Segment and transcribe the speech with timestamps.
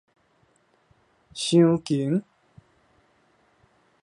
[1.35, 2.23] 鑲墘